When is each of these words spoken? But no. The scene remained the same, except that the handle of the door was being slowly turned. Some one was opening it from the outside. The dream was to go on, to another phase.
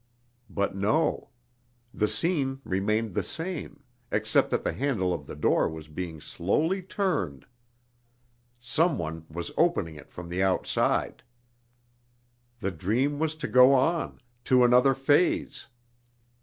But 0.49 0.75
no. 0.75 1.29
The 1.93 2.07
scene 2.07 2.59
remained 2.63 3.13
the 3.13 3.21
same, 3.21 3.83
except 4.11 4.49
that 4.49 4.63
the 4.63 4.73
handle 4.73 5.13
of 5.13 5.27
the 5.27 5.35
door 5.35 5.69
was 5.69 5.87
being 5.87 6.19
slowly 6.19 6.81
turned. 6.81 7.45
Some 8.59 8.97
one 8.97 9.27
was 9.29 9.51
opening 9.57 9.93
it 9.97 10.09
from 10.09 10.27
the 10.29 10.41
outside. 10.41 11.21
The 12.61 12.71
dream 12.71 13.19
was 13.19 13.35
to 13.35 13.47
go 13.47 13.75
on, 13.75 14.19
to 14.45 14.63
another 14.65 14.95
phase. 14.95 15.67